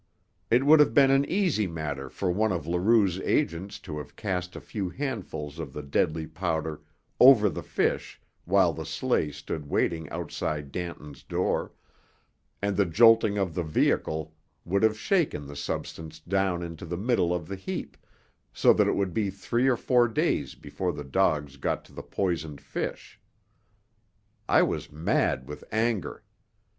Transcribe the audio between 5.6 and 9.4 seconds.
the deadly powder over the fish while the sleigh